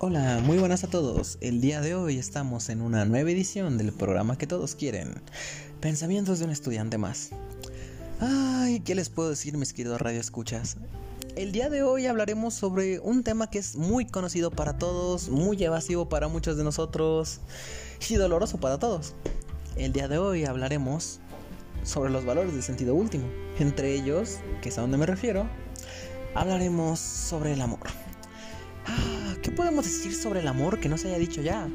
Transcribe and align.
Hola, 0.00 0.40
muy 0.44 0.58
buenas 0.58 0.84
a 0.84 0.86
todos. 0.86 1.38
El 1.40 1.60
día 1.60 1.80
de 1.80 1.96
hoy 1.96 2.18
estamos 2.18 2.68
en 2.68 2.82
una 2.82 3.04
nueva 3.04 3.32
edición 3.32 3.78
del 3.78 3.92
programa 3.92 4.38
que 4.38 4.46
todos 4.46 4.76
quieren. 4.76 5.20
Pensamientos 5.80 6.38
de 6.38 6.44
un 6.44 6.52
estudiante 6.52 6.98
más. 6.98 7.30
Ay, 8.20 8.78
¿qué 8.78 8.94
les 8.94 9.08
puedo 9.08 9.30
decir, 9.30 9.56
mis 9.56 9.72
queridos 9.72 10.00
radioescuchas? 10.00 10.76
El 11.34 11.50
día 11.50 11.68
de 11.68 11.82
hoy 11.82 12.06
hablaremos 12.06 12.54
sobre 12.54 13.00
un 13.00 13.24
tema 13.24 13.50
que 13.50 13.58
es 13.58 13.74
muy 13.74 14.06
conocido 14.06 14.52
para 14.52 14.78
todos, 14.78 15.30
muy 15.30 15.60
evasivo 15.64 16.08
para 16.08 16.28
muchos 16.28 16.56
de 16.56 16.62
nosotros 16.62 17.40
y 18.08 18.14
doloroso 18.14 18.60
para 18.60 18.78
todos. 18.78 19.16
El 19.74 19.92
día 19.92 20.06
de 20.06 20.18
hoy 20.18 20.44
hablaremos 20.44 21.18
sobre 21.82 22.10
los 22.10 22.24
valores 22.24 22.52
del 22.52 22.62
sentido 22.62 22.94
último. 22.94 23.26
Entre 23.58 23.96
ellos, 23.96 24.38
que 24.62 24.68
es 24.68 24.78
a 24.78 24.82
donde 24.82 24.96
me 24.96 25.06
refiero, 25.06 25.48
hablaremos 26.36 27.00
sobre 27.00 27.52
el 27.54 27.60
amor. 27.60 27.80
¿Qué 29.58 29.62
podemos 29.64 29.86
decir 29.86 30.14
sobre 30.14 30.38
el 30.38 30.46
amor 30.46 30.78
que 30.78 30.88
no 30.88 30.96
se 30.96 31.08
haya 31.08 31.18
dicho 31.18 31.42
ya? 31.42 31.68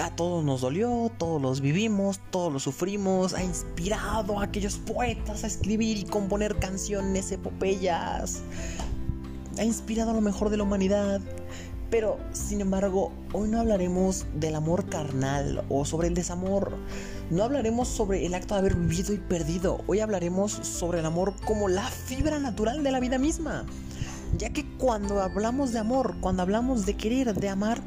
A 0.00 0.14
todos 0.14 0.44
nos 0.44 0.60
dolió, 0.60 1.10
todos 1.18 1.42
los 1.42 1.60
vivimos, 1.60 2.20
todos 2.30 2.52
lo 2.52 2.60
sufrimos, 2.60 3.34
ha 3.34 3.42
inspirado 3.42 4.38
a 4.38 4.44
aquellos 4.44 4.76
poetas 4.76 5.42
a 5.42 5.48
escribir 5.48 5.98
y 5.98 6.04
componer 6.04 6.56
canciones, 6.60 7.32
epopeyas, 7.32 8.42
ha 9.58 9.64
inspirado 9.64 10.12
a 10.12 10.14
lo 10.14 10.20
mejor 10.20 10.50
de 10.50 10.56
la 10.56 10.62
humanidad. 10.62 11.20
Pero, 11.90 12.20
sin 12.30 12.60
embargo, 12.60 13.10
hoy 13.32 13.48
no 13.48 13.58
hablaremos 13.58 14.26
del 14.34 14.54
amor 14.54 14.88
carnal 14.88 15.64
o 15.68 15.84
sobre 15.84 16.06
el 16.06 16.14
desamor. 16.14 16.76
No 17.28 17.42
hablaremos 17.42 17.88
sobre 17.88 18.24
el 18.24 18.34
acto 18.34 18.54
de 18.54 18.60
haber 18.60 18.76
vivido 18.76 19.12
y 19.12 19.18
perdido. 19.18 19.80
Hoy 19.88 19.98
hablaremos 19.98 20.52
sobre 20.52 21.00
el 21.00 21.06
amor 21.06 21.34
como 21.44 21.66
la 21.66 21.88
fibra 21.88 22.38
natural 22.38 22.84
de 22.84 22.92
la 22.92 23.00
vida 23.00 23.18
misma 23.18 23.66
ya 24.36 24.50
que 24.50 24.66
cuando 24.76 25.22
hablamos 25.22 25.72
de 25.72 25.78
amor, 25.78 26.16
cuando 26.20 26.42
hablamos 26.42 26.84
de 26.86 26.96
querer, 26.96 27.34
de 27.34 27.48
amar, 27.48 27.80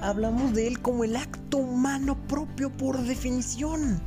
hablamos 0.00 0.52
de 0.54 0.66
él 0.66 0.80
como 0.80 1.04
el 1.04 1.16
acto 1.16 1.58
humano 1.58 2.16
propio 2.26 2.70
por 2.70 3.00
definición. 3.02 4.00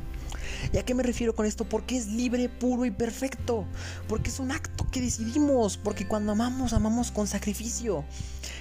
¿Y 0.72 0.78
a 0.78 0.84
qué 0.84 0.94
me 0.94 1.02
refiero 1.02 1.34
con 1.34 1.46
esto? 1.46 1.64
Porque 1.64 1.96
es 1.96 2.08
libre, 2.08 2.48
puro 2.48 2.84
y 2.84 2.90
perfecto. 2.90 3.64
Porque 4.08 4.30
es 4.30 4.40
un 4.40 4.52
acto 4.52 4.86
que 4.90 5.00
decidimos. 5.00 5.76
Porque 5.76 6.06
cuando 6.06 6.32
amamos, 6.32 6.72
amamos 6.72 7.10
con 7.10 7.26
sacrificio. 7.26 8.04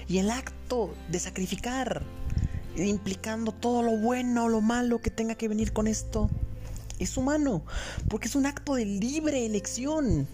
Y 0.08 0.20
el 0.20 0.32
acto 0.32 0.94
de 1.10 1.20
sacrificar, 1.20 2.04
implicando 2.78 3.52
todo 3.52 3.84
lo 3.84 3.98
bueno 3.98 4.46
o 4.46 4.50
lo 4.50 4.62
malo 4.62 5.02
que 5.02 5.12
tenga 5.12 5.36
que 5.36 5.48
venir 5.48 5.74
con 5.74 5.88
esto, 5.88 6.30
es 7.00 7.18
humano. 7.18 7.64
Porque 8.08 8.28
es 8.28 8.36
un 8.36 8.46
acto 8.46 8.76
de 8.76 8.86
libre 8.86 9.46
elección. 9.46 10.28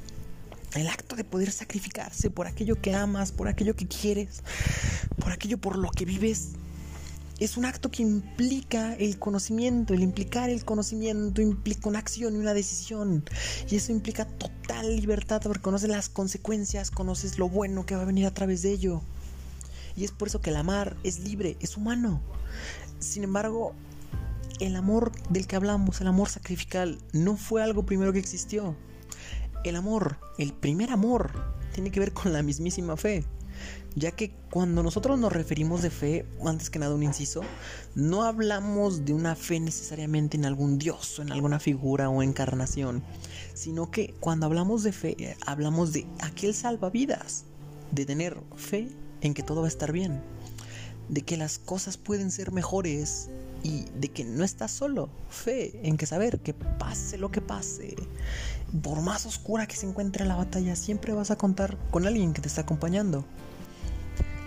El 0.75 0.89
acto 0.89 1.15
de 1.15 1.23
poder 1.23 1.51
sacrificarse 1.51 2.29
por 2.29 2.47
aquello 2.47 2.81
que 2.81 2.93
amas, 2.93 3.31
por 3.31 3.47
aquello 3.47 3.77
que 3.77 3.87
quieres, 3.87 4.43
por 5.19 5.31
aquello 5.31 5.57
por 5.57 5.77
lo 5.77 5.89
que 5.89 6.03
vives, 6.03 6.49
es 7.39 7.55
un 7.55 7.63
acto 7.63 7.89
que 7.89 8.01
implica 8.01 8.93
el 8.95 9.17
conocimiento. 9.17 9.93
El 9.93 10.03
implicar 10.03 10.49
el 10.49 10.65
conocimiento 10.65 11.41
implica 11.41 11.87
una 11.87 11.99
acción 11.99 12.35
y 12.35 12.39
una 12.39 12.53
decisión. 12.53 13.23
Y 13.69 13.77
eso 13.77 13.93
implica 13.93 14.25
total 14.25 14.97
libertad 14.97 15.41
porque 15.43 15.61
conoces 15.61 15.89
las 15.89 16.09
consecuencias, 16.09 16.91
conoces 16.91 17.39
lo 17.39 17.47
bueno 17.47 17.85
que 17.85 17.95
va 17.95 18.01
a 18.01 18.05
venir 18.05 18.25
a 18.25 18.33
través 18.33 18.61
de 18.61 18.71
ello. 18.71 19.01
Y 19.95 20.03
es 20.03 20.11
por 20.11 20.27
eso 20.27 20.41
que 20.41 20.49
el 20.49 20.57
amar 20.57 20.97
es 21.03 21.19
libre, 21.19 21.55
es 21.61 21.77
humano. 21.77 22.21
Sin 22.99 23.23
embargo, 23.23 23.73
el 24.59 24.75
amor 24.75 25.13
del 25.29 25.47
que 25.47 25.55
hablamos, 25.55 26.01
el 26.01 26.07
amor 26.07 26.29
sacrificial, 26.29 26.97
no 27.13 27.37
fue 27.37 27.63
algo 27.63 27.85
primero 27.85 28.11
que 28.11 28.19
existió. 28.19 28.75
El 29.65 29.75
amor, 29.75 30.19
el 30.37 30.53
primer 30.53 30.91
amor, 30.91 31.31
tiene 31.73 31.89
que 31.89 31.99
ver 31.99 32.13
con 32.13 32.31
la 32.31 32.43
mismísima 32.43 32.95
fe. 32.97 33.25
Ya 33.95 34.11
que 34.11 34.31
cuando 34.51 34.83
nosotros 34.83 35.17
nos 35.17 35.33
referimos 35.33 35.81
de 35.81 35.89
fe, 35.89 36.23
antes 36.45 36.69
que 36.69 36.77
nada 36.77 36.93
un 36.93 37.01
inciso, 37.01 37.41
no 37.95 38.21
hablamos 38.25 39.05
de 39.05 39.13
una 39.13 39.35
fe 39.35 39.59
necesariamente 39.59 40.37
en 40.37 40.45
algún 40.45 40.77
dios 40.77 41.17
o 41.17 41.23
en 41.23 41.31
alguna 41.31 41.59
figura 41.59 42.09
o 42.09 42.21
encarnación, 42.21 43.03
sino 43.55 43.89
que 43.89 44.13
cuando 44.19 44.45
hablamos 44.45 44.83
de 44.83 44.91
fe, 44.91 45.35
hablamos 45.47 45.93
de 45.93 46.05
aquel 46.19 46.53
salvavidas, 46.53 47.45
de 47.89 48.05
tener 48.05 48.37
fe 48.55 48.89
en 49.21 49.33
que 49.33 49.41
todo 49.41 49.61
va 49.61 49.67
a 49.67 49.69
estar 49.69 49.91
bien, 49.91 50.21
de 51.09 51.23
que 51.23 51.37
las 51.37 51.57
cosas 51.57 51.97
pueden 51.97 52.29
ser 52.29 52.51
mejores 52.51 53.31
y 53.65 53.85
de 53.99 54.09
que 54.09 54.23
no 54.23 54.43
estás 54.43 54.69
solo. 54.69 55.09
Fe 55.27 55.79
en 55.81 55.97
que 55.97 56.05
saber 56.05 56.39
que 56.39 56.53
pase 56.53 57.17
lo 57.17 57.31
que 57.31 57.41
pase, 57.41 57.95
por 58.83 59.01
más 59.01 59.25
oscura 59.25 59.65
que 59.65 59.75
se 59.75 59.87
encuentre 59.87 60.23
la 60.23 60.35
batalla, 60.35 60.75
siempre 60.75 61.13
vas 61.13 61.31
a 61.31 61.35
contar 61.35 61.75
con 61.89 62.05
alguien 62.05 62.33
que 62.33 62.41
te 62.41 62.47
está 62.47 62.61
acompañando. 62.61 63.25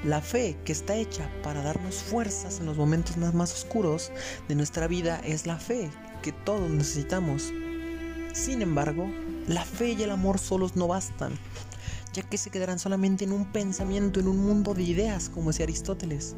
La 0.05 0.21
fe 0.21 0.56
que 0.65 0.71
está 0.71 0.95
hecha 0.95 1.29
para 1.43 1.62
darnos 1.62 1.97
fuerzas 1.97 2.61
en 2.61 2.67
los 2.67 2.77
momentos 2.77 3.17
más, 3.17 3.53
oscuros 3.53 4.12
de 4.47 4.55
nuestra 4.55 4.87
vida 4.87 5.21
es 5.25 5.47
la 5.47 5.59
fe 5.59 5.91
que 6.23 6.31
todos 6.31 6.71
necesitamos. 6.71 7.53
Sin 8.33 8.62
embargo, 8.62 9.11
la 9.49 9.65
fe 9.65 9.97
y 9.99 10.03
el 10.05 10.12
amor 10.12 10.39
solos 10.39 10.77
no 10.77 10.87
bastan, 10.87 11.33
ya 12.12 12.23
que 12.23 12.39
se 12.39 12.50
quedarán 12.50 12.79
solamente 12.79 13.25
en 13.25 13.33
un 13.33 13.50
pensamiento, 13.50 14.21
en 14.21 14.29
un 14.29 14.39
mundo 14.39 14.75
de 14.75 14.85
ideas, 14.85 15.29
como 15.29 15.50
decía 15.50 15.65
Aristóteles. 15.65 16.37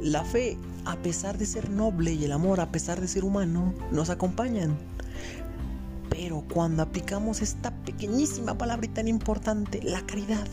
La 0.00 0.24
fe, 0.24 0.58
a 0.84 0.96
pesar 0.96 1.38
de 1.38 1.46
ser 1.46 1.70
noble 1.70 2.12
y 2.12 2.24
el 2.24 2.32
amor, 2.32 2.60
a 2.60 2.70
pesar 2.70 3.00
de 3.00 3.08
ser 3.08 3.24
humano, 3.24 3.72
nos 3.90 4.10
acompañan. 4.10 4.76
Pero 6.10 6.44
cuando 6.52 6.82
aplicamos 6.82 7.42
esta 7.42 7.70
pequeñísima 7.84 8.56
palabra 8.58 8.86
y 8.86 8.90
tan 8.90 9.08
importante, 9.08 9.82
la 9.82 10.04
caridad, 10.06 10.46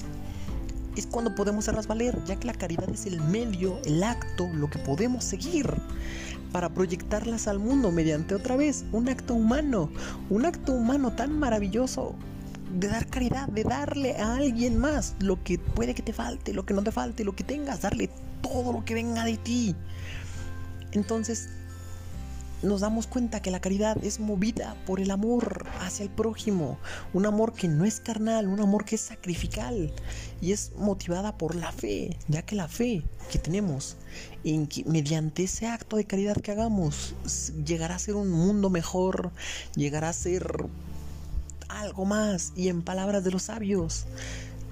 es 0.95 1.07
cuando 1.07 1.35
podemos 1.35 1.65
hacerlas 1.65 1.87
valer, 1.87 2.17
ya 2.25 2.35
que 2.37 2.47
la 2.47 2.53
caridad 2.53 2.89
es 2.89 3.05
el 3.05 3.19
medio, 3.21 3.79
el 3.85 4.03
acto, 4.03 4.47
lo 4.53 4.69
que 4.69 4.79
podemos 4.79 5.23
seguir 5.23 5.73
para 6.51 6.69
proyectarlas 6.69 7.47
al 7.47 7.59
mundo 7.59 7.91
mediante 7.91 8.35
otra 8.35 8.55
vez 8.55 8.85
un 8.91 9.09
acto 9.09 9.33
humano, 9.33 9.89
un 10.29 10.45
acto 10.45 10.73
humano 10.73 11.11
tan 11.13 11.37
maravilloso 11.37 12.15
de 12.73 12.87
dar 12.87 13.07
caridad, 13.07 13.47
de 13.47 13.63
darle 13.63 14.17
a 14.17 14.35
alguien 14.35 14.77
más 14.77 15.15
lo 15.19 15.43
que 15.43 15.59
puede 15.59 15.93
que 15.93 16.01
te 16.01 16.13
falte, 16.13 16.53
lo 16.53 16.65
que 16.65 16.73
no 16.73 16.83
te 16.83 16.91
falte, 16.91 17.23
lo 17.23 17.35
que 17.35 17.43
tengas, 17.43 17.81
darle 17.81 18.09
todo 18.41 18.73
lo 18.73 18.83
que 18.83 18.93
venga 18.93 19.23
de 19.23 19.37
ti. 19.37 19.75
Entonces, 20.91 21.49
nos 22.63 22.81
damos 22.81 23.07
cuenta 23.07 23.41
que 23.41 23.51
la 23.51 23.59
caridad 23.59 24.01
es 24.03 24.19
movida 24.19 24.75
por 24.85 24.99
el 25.01 25.11
amor 25.11 25.65
hacia 25.81 26.03
el 26.03 26.09
prójimo, 26.09 26.79
un 27.13 27.25
amor 27.25 27.53
que 27.53 27.67
no 27.67 27.83
es 27.83 27.99
carnal, 27.99 28.47
un 28.47 28.61
amor 28.61 28.85
que 28.85 28.95
es 28.95 29.01
sacrificial 29.01 29.91
y 30.41 30.53
es 30.53 30.71
motivada 30.77 31.37
por 31.37 31.55
la 31.55 31.71
fe, 31.71 32.17
ya 32.29 32.41
que 32.43 32.55
la 32.55 32.69
fe 32.69 33.03
que 33.31 33.37
tenemos 33.37 33.97
en 34.43 34.67
que 34.67 34.85
mediante 34.85 35.43
ese 35.43 35.67
acto 35.67 35.97
de 35.97 36.05
caridad 36.05 36.37
que 36.37 36.51
hagamos 36.51 37.15
llegará 37.65 37.95
a 37.95 37.99
ser 37.99 38.15
un 38.15 38.29
mundo 38.29 38.69
mejor, 38.69 39.31
llegará 39.75 40.09
a 40.09 40.13
ser 40.13 40.65
algo 41.79 42.05
más 42.05 42.53
y 42.55 42.69
en 42.69 42.81
palabras 42.81 43.23
de 43.23 43.31
los 43.31 43.43
sabios 43.43 44.05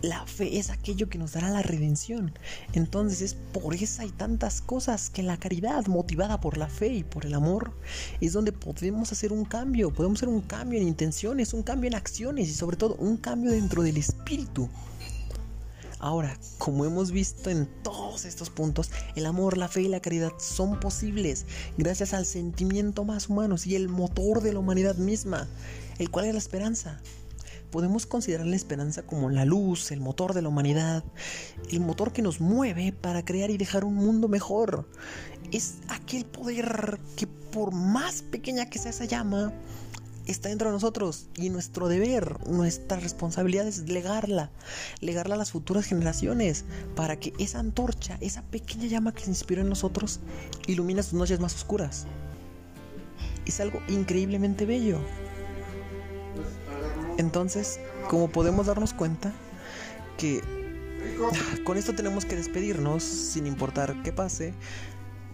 la 0.01 0.25
fe 0.25 0.57
es 0.57 0.69
aquello 0.69 1.09
que 1.09 1.17
nos 1.17 1.33
dará 1.33 1.49
la 1.49 1.61
redención. 1.61 2.33
Entonces 2.73 3.21
es 3.21 3.33
por 3.35 3.75
esa 3.75 4.05
y 4.05 4.09
tantas 4.09 4.61
cosas 4.61 5.09
que 5.09 5.23
la 5.23 5.37
caridad, 5.37 5.85
motivada 5.87 6.41
por 6.41 6.57
la 6.57 6.67
fe 6.67 6.87
y 6.87 7.03
por 7.03 7.25
el 7.25 7.33
amor, 7.33 7.73
es 8.19 8.33
donde 8.33 8.51
podemos 8.51 9.11
hacer 9.11 9.31
un 9.31 9.45
cambio. 9.45 9.93
Podemos 9.93 10.19
hacer 10.19 10.29
un 10.29 10.41
cambio 10.41 10.79
en 10.79 10.87
intenciones, 10.87 11.53
un 11.53 11.63
cambio 11.63 11.87
en 11.87 11.95
acciones 11.95 12.49
y 12.49 12.53
sobre 12.53 12.77
todo 12.77 12.95
un 12.95 13.17
cambio 13.17 13.51
dentro 13.51 13.83
del 13.83 13.97
espíritu. 13.97 14.69
Ahora, 16.01 16.35
como 16.57 16.83
hemos 16.83 17.11
visto 17.11 17.51
en 17.51 17.67
todos 17.83 18.25
estos 18.25 18.49
puntos, 18.49 18.89
el 19.15 19.27
amor, 19.27 19.55
la 19.55 19.67
fe 19.67 19.83
y 19.83 19.87
la 19.87 19.99
caridad 19.99 20.31
son 20.39 20.79
posibles 20.79 21.45
gracias 21.77 22.15
al 22.15 22.25
sentimiento 22.25 23.05
más 23.05 23.29
humano 23.29 23.55
y 23.63 23.75
el 23.75 23.87
motor 23.87 24.41
de 24.41 24.51
la 24.51 24.59
humanidad 24.59 24.95
misma, 24.95 25.47
el 25.99 26.09
cual 26.09 26.25
es 26.25 26.33
la 26.33 26.39
esperanza 26.39 26.99
podemos 27.69 28.05
considerar 28.05 28.45
la 28.45 28.55
esperanza 28.55 29.03
como 29.03 29.29
la 29.29 29.45
luz, 29.45 29.91
el 29.91 30.01
motor 30.01 30.33
de 30.33 30.41
la 30.41 30.49
humanidad, 30.49 31.03
el 31.71 31.79
motor 31.79 32.11
que 32.11 32.21
nos 32.21 32.41
mueve 32.41 32.91
para 32.91 33.23
crear 33.23 33.49
y 33.49 33.57
dejar 33.57 33.85
un 33.85 33.95
mundo 33.95 34.27
mejor. 34.27 34.89
Es 35.51 35.75
aquel 35.87 36.25
poder 36.25 36.99
que 37.15 37.27
por 37.27 37.73
más 37.73 38.23
pequeña 38.23 38.69
que 38.69 38.77
sea 38.77 38.91
esa 38.91 39.05
llama, 39.05 39.53
está 40.25 40.49
dentro 40.49 40.69
de 40.69 40.73
nosotros 40.73 41.27
y 41.35 41.49
nuestro 41.49 41.87
deber, 41.87 42.45
nuestra 42.47 42.99
responsabilidad 42.99 43.67
es 43.67 43.89
legarla, 43.89 44.51
legarla 44.99 45.35
a 45.35 45.37
las 45.37 45.51
futuras 45.51 45.85
generaciones 45.85 46.65
para 46.95 47.19
que 47.19 47.33
esa 47.39 47.59
antorcha, 47.59 48.17
esa 48.21 48.41
pequeña 48.43 48.85
llama 48.87 49.13
que 49.13 49.23
se 49.23 49.29
inspiró 49.29 49.61
en 49.61 49.69
nosotros, 49.69 50.19
ilumine 50.67 51.03
sus 51.03 51.13
noches 51.13 51.39
más 51.39 51.55
oscuras. 51.55 52.05
Es 53.45 53.59
algo 53.59 53.81
increíblemente 53.87 54.65
bello. 54.65 54.99
Entonces, 57.17 57.79
como 58.09 58.29
podemos 58.29 58.67
darnos 58.67 58.93
cuenta 58.93 59.33
que 60.17 60.41
con 61.63 61.77
esto 61.77 61.93
tenemos 61.93 62.25
que 62.25 62.35
despedirnos 62.35 63.03
sin 63.03 63.47
importar 63.47 64.01
qué 64.03 64.11
pase. 64.11 64.53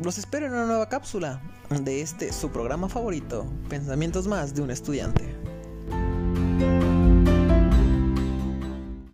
Los 0.04 0.20
espero 0.20 0.46
en 0.46 0.54
una 0.54 0.68
nueva 0.68 0.90
cápsula 0.90 1.42
de 1.70 2.02
este 2.02 2.32
su 2.32 2.52
programa 2.52 2.88
favorito, 2.88 3.48
Pensamientos 3.68 4.28
más 4.28 4.54
de 4.54 4.62
un 4.62 4.70
estudiante. 4.70 5.36